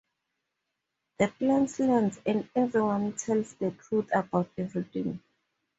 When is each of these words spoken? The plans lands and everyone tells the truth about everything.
The 1.19 1.27
plans 1.27 1.79
lands 1.79 2.17
and 2.25 2.49
everyone 2.55 3.13
tells 3.13 3.53
the 3.53 3.69
truth 3.69 4.09
about 4.11 4.49
everything. 4.57 5.21